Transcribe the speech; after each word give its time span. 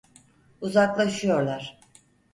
Uzaklaşıyorlar. 0.61 1.79